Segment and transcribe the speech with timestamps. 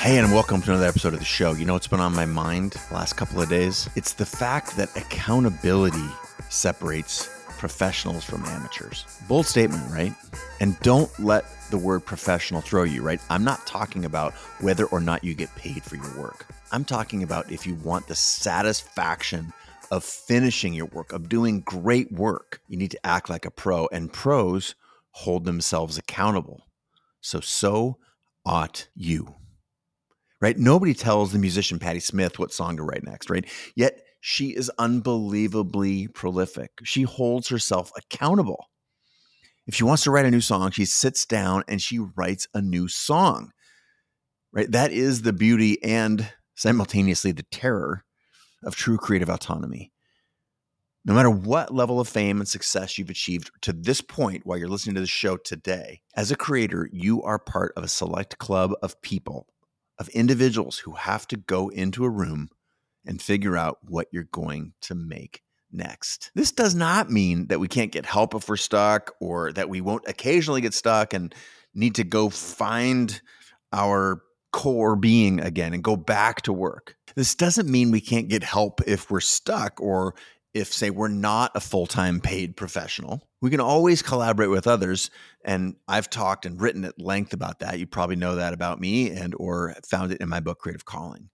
[0.00, 1.52] Hey, and welcome to another episode of the show.
[1.52, 3.86] You know what's been on my mind the last couple of days?
[3.96, 6.08] It's the fact that accountability
[6.48, 9.04] separates professionals from amateurs.
[9.28, 10.14] Bold statement, right?
[10.58, 13.20] And don't let the word professional throw you, right?
[13.28, 14.32] I'm not talking about
[14.62, 16.46] whether or not you get paid for your work.
[16.72, 19.52] I'm talking about if you want the satisfaction
[19.90, 23.86] of finishing your work, of doing great work, you need to act like a pro,
[23.92, 24.74] and pros
[25.10, 26.62] hold themselves accountable.
[27.20, 27.98] So, so
[28.46, 29.34] ought you
[30.40, 30.58] right?
[30.58, 33.44] Nobody tells the musician Patti Smith what song to write next, right?
[33.76, 36.70] Yet she is unbelievably prolific.
[36.82, 38.66] She holds herself accountable.
[39.66, 42.60] If she wants to write a new song, she sits down and she writes a
[42.60, 43.52] new song,
[44.52, 44.70] right?
[44.70, 48.04] That is the beauty and simultaneously the terror
[48.64, 49.92] of true creative autonomy.
[51.04, 54.68] No matter what level of fame and success you've achieved to this point while you're
[54.68, 58.72] listening to the show today, as a creator, you are part of a select club
[58.82, 59.46] of people
[60.00, 62.48] of individuals who have to go into a room
[63.06, 66.30] and figure out what you're going to make next.
[66.34, 69.80] This does not mean that we can't get help if we're stuck or that we
[69.80, 71.34] won't occasionally get stuck and
[71.74, 73.20] need to go find
[73.72, 76.96] our core being again and go back to work.
[77.14, 80.14] This doesn't mean we can't get help if we're stuck or
[80.54, 85.10] if say we're not a full-time paid professional we can always collaborate with others
[85.44, 87.78] and i've talked and written at length about that.
[87.78, 91.30] You probably know that about me and or found it in my book creative calling.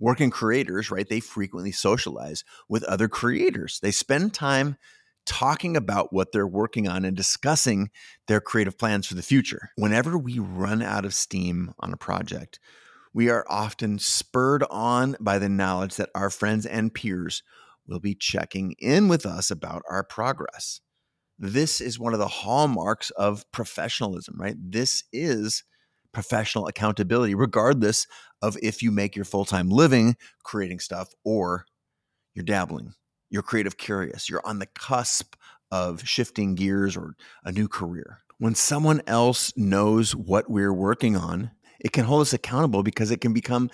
[0.00, 3.78] Working creators right they frequently socialize with other creators.
[3.80, 4.76] They spend time
[5.24, 7.90] talking about what they're working on and discussing
[8.26, 9.70] their creative plans for the future.
[9.76, 12.58] Whenever we run out of steam on a project
[13.14, 17.42] we are often spurred on by the knowledge that our friends and peers
[17.86, 20.80] will be checking in with us about our progress.
[21.38, 24.56] This is one of the hallmarks of professionalism, right?
[24.58, 25.64] This is
[26.12, 28.06] professional accountability, regardless
[28.42, 31.64] of if you make your full time living creating stuff or
[32.34, 32.94] you're dabbling,
[33.30, 35.34] you're creative curious, you're on the cusp
[35.70, 37.14] of shifting gears or
[37.44, 38.20] a new career.
[38.38, 43.20] When someone else knows what we're working on, it can hold us accountable because it
[43.20, 43.70] can become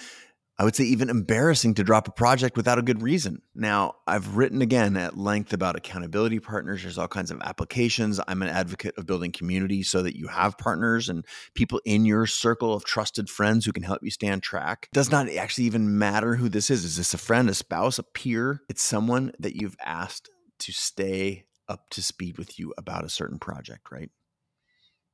[0.60, 3.42] I would say even embarrassing to drop a project without a good reason.
[3.54, 6.82] Now, I've written again at length about accountability partners.
[6.82, 8.20] There's all kinds of applications.
[8.26, 11.24] I'm an advocate of building community so that you have partners and
[11.54, 14.88] people in your circle of trusted friends who can help you stay on track.
[14.90, 16.84] It does not actually even matter who this is.
[16.84, 18.62] Is this a friend, a spouse, a peer?
[18.68, 23.38] It's someone that you've asked to stay up to speed with you about a certain
[23.38, 24.10] project, right?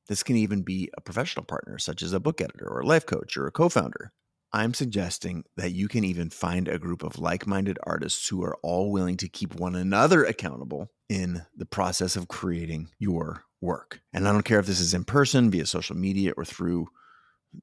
[0.07, 3.05] This can even be a professional partner, such as a book editor or a life
[3.05, 4.11] coach or a co founder.
[4.55, 8.55] I'm suggesting that you can even find a group of like minded artists who are
[8.63, 13.99] all willing to keep one another accountable in the process of creating your work.
[14.13, 16.87] And I don't care if this is in person, via social media, or through,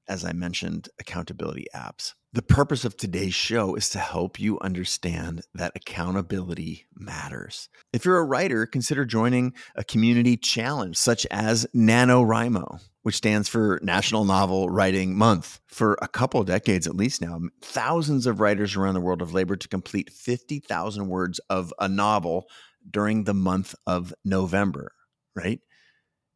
[0.09, 2.15] as I mentioned, accountability apps.
[2.35, 7.69] The purpose of today's show is to help you understand that accountability matters.
[7.93, 13.81] If you're a writer, consider joining a community challenge such as NaNoWriMo, which stands for
[13.83, 15.61] National Novel Writing Month.
[15.67, 19.61] For a couple decades at least now, thousands of writers around the world have labored
[19.61, 22.47] to complete 50,000 words of a novel
[22.91, 24.93] during the month of November,
[25.37, 25.61] right?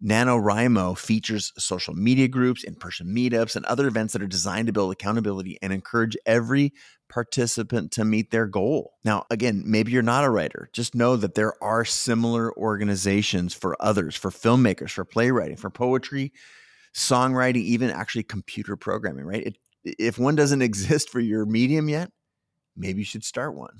[0.04, 4.72] NaNoWriMo features social media groups, in person meetups, and other events that are designed to
[4.72, 6.72] build accountability and encourage every
[7.08, 8.94] participant to meet their goal.
[9.04, 10.68] Now, again, maybe you're not a writer.
[10.72, 16.32] Just know that there are similar organizations for others, for filmmakers, for playwriting, for poetry,
[16.94, 19.46] songwriting, even actually computer programming, right?
[19.46, 22.10] It, if one doesn't exist for your medium yet,
[22.76, 23.78] maybe you should start one.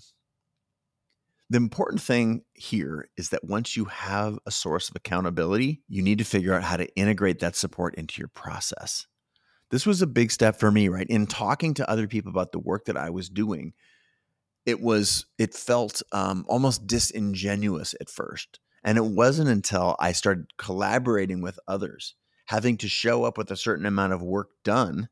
[1.48, 6.18] The important thing here is that once you have a source of accountability, you need
[6.18, 9.06] to figure out how to integrate that support into your process.
[9.70, 11.06] This was a big step for me, right?
[11.08, 13.74] In talking to other people about the work that I was doing,
[14.64, 18.58] it was, it felt um, almost disingenuous at first.
[18.82, 22.14] And it wasn't until I started collaborating with others,
[22.46, 25.09] having to show up with a certain amount of work done,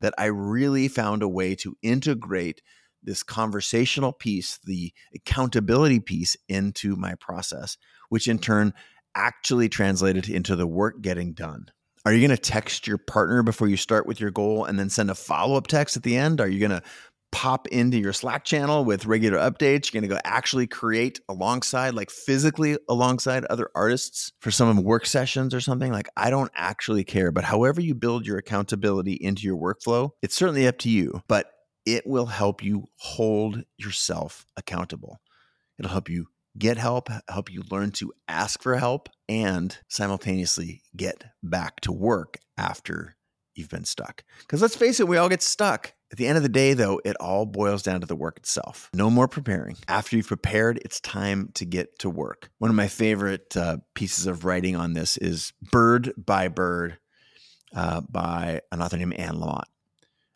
[0.00, 2.62] that I really found a way to integrate
[3.08, 7.76] this conversational piece, the accountability piece into my process,
[8.10, 8.74] which in turn
[9.14, 11.66] actually translated into the work getting done.
[12.04, 14.90] Are you going to text your partner before you start with your goal and then
[14.90, 16.40] send a follow up text at the end?
[16.40, 16.82] Are you going to
[17.32, 19.92] pop into your Slack channel with regular updates?
[19.92, 24.82] You're going to go actually create alongside, like physically alongside other artists for some of
[24.82, 25.92] work sessions or something?
[25.92, 27.32] Like, I don't actually care.
[27.32, 31.22] But however you build your accountability into your workflow, it's certainly up to you.
[31.28, 31.50] But
[31.94, 35.20] it will help you hold yourself accountable.
[35.78, 36.26] It'll help you
[36.56, 42.38] get help, help you learn to ask for help, and simultaneously get back to work
[42.56, 43.16] after
[43.54, 44.24] you've been stuck.
[44.40, 45.94] Because let's face it, we all get stuck.
[46.10, 48.88] At the end of the day, though, it all boils down to the work itself.
[48.94, 49.76] No more preparing.
[49.88, 52.50] After you've prepared, it's time to get to work.
[52.58, 56.98] One of my favorite uh, pieces of writing on this is Bird by Bird
[57.74, 59.64] uh, by an author named Anne Lamott.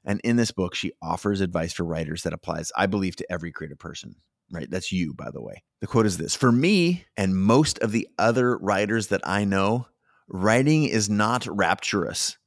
[0.04, 3.52] And in this book, she offers advice for writers that applies, I believe, to every
[3.52, 4.16] creative person
[4.52, 4.70] right?
[4.70, 5.64] That's you, by the way.
[5.80, 9.88] The quote is this For me and most of the other writers that I know,
[10.28, 12.38] writing is not rapturous.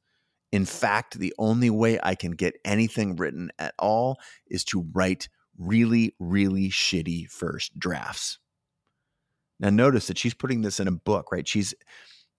[0.52, 5.28] In fact, the only way I can get anything written at all is to write
[5.58, 8.38] really, really shitty first drafts.
[9.58, 11.46] Now, notice that she's putting this in a book, right?
[11.46, 11.74] She's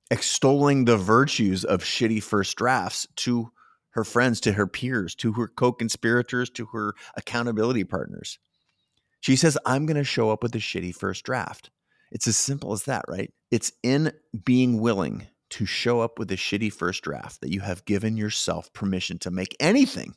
[0.09, 3.51] extolling the virtues of shitty first drafts to
[3.97, 8.37] her friends, to her peers, to her co conspirators, to her accountability partners.
[9.21, 11.71] She says, I'm going to show up with a shitty first draft.
[12.11, 13.33] It's as simple as that, right?
[13.49, 14.13] It's in
[14.45, 18.71] being willing to show up with a shitty first draft that you have given yourself
[18.71, 20.13] permission to make anything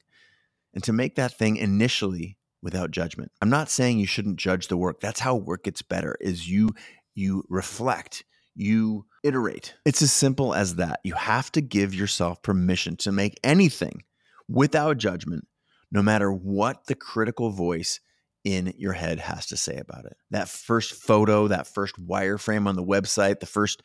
[0.74, 3.32] and to make that thing initially without judgment.
[3.40, 5.00] I'm not saying you shouldn't judge the work.
[5.00, 6.74] That's how work gets better is you
[7.14, 8.24] you reflect,
[8.54, 9.74] you iterate.
[9.84, 11.00] It's as simple as that.
[11.04, 14.02] You have to give yourself permission to make anything
[14.48, 15.46] without judgment,
[15.92, 18.00] no matter what the critical voice
[18.44, 20.16] in your head has to say about it.
[20.30, 23.82] That first photo, that first wireframe on the website, the first,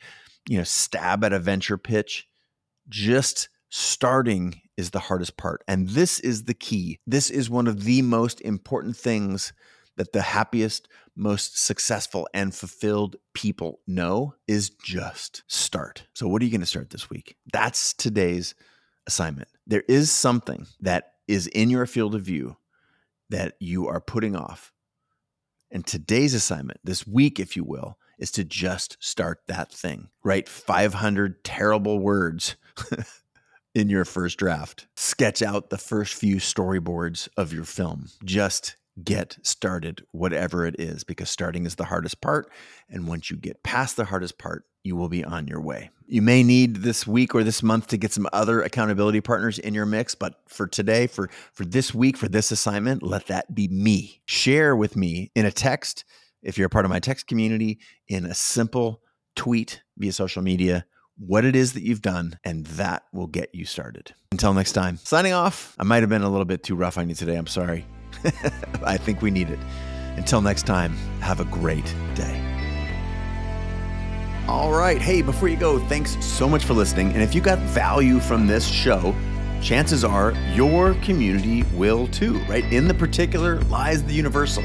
[0.48, 2.26] you know, stab at a venture pitch,
[2.88, 5.62] just starting is the hardest part.
[5.68, 7.00] And this is the key.
[7.06, 9.52] This is one of the most important things
[9.96, 16.06] that the happiest, most successful and fulfilled people know is just start.
[16.14, 17.36] So what are you going to start this week?
[17.52, 18.54] That's today's
[19.06, 19.48] assignment.
[19.66, 22.56] There is something that is in your field of view
[23.30, 24.72] that you are putting off.
[25.70, 30.08] And today's assignment, this week, if you will, is to just start that thing.
[30.22, 32.56] Write 500 terrible words
[33.74, 34.86] in your first draft.
[34.96, 38.06] Sketch out the first few storyboards of your film.
[38.24, 42.50] Just get started, whatever it is, because starting is the hardest part.
[42.88, 45.90] And once you get past the hardest part, you will be on your way.
[46.06, 49.74] You may need this week or this month to get some other accountability partners in
[49.74, 53.66] your mix, but for today, for for this week, for this assignment, let that be
[53.68, 54.22] me.
[54.26, 56.04] Share with me in a text
[56.42, 59.02] if you're a part of my text community in a simple
[59.34, 60.86] tweet via social media
[61.18, 64.14] what it is that you've done, and that will get you started.
[64.32, 65.74] Until next time, signing off.
[65.78, 67.36] I might have been a little bit too rough on you today.
[67.36, 67.86] I'm sorry.
[68.84, 69.58] I think we need it.
[70.16, 72.42] Until next time, have a great day.
[74.48, 75.00] All right.
[75.00, 77.12] Hey, before you go, thanks so much for listening.
[77.12, 79.14] And if you got value from this show,
[79.60, 82.64] chances are your community will too, right?
[82.72, 84.62] In the particular lies the universal.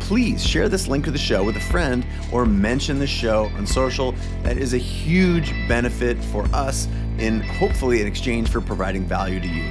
[0.00, 3.66] Please share this link to the show with a friend or mention the show on
[3.66, 4.12] social.
[4.42, 9.46] That is a huge benefit for us and hopefully in exchange for providing value to
[9.46, 9.70] you.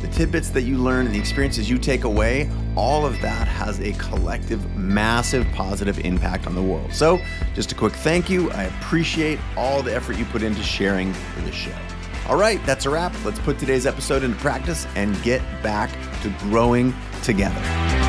[0.00, 3.80] the tidbits that you learn and the experiences you take away, all of that has
[3.80, 6.92] a collective, massive positive impact on the world.
[6.92, 7.20] So,
[7.54, 8.50] just a quick thank you.
[8.52, 11.76] I appreciate all the effort you put into sharing for this show.
[12.28, 13.12] All right, that's a wrap.
[13.24, 15.90] Let's put today's episode into practice and get back
[16.22, 17.99] to growing together.